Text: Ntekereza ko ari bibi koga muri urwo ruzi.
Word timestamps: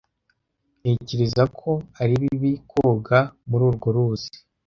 Ntekereza 0.79 1.43
ko 1.59 1.71
ari 2.01 2.13
bibi 2.21 2.51
koga 2.71 3.19
muri 3.49 3.63
urwo 3.69 3.87
ruzi. 3.95 4.31